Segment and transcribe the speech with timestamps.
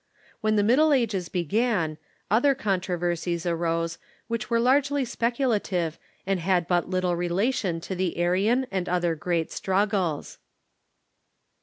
[0.39, 1.99] When the Middle Ages began,
[2.31, 8.17] other controversies arose, which were largely specula tive, and had but little relation to the
[8.17, 10.39] Arian and other great struggles.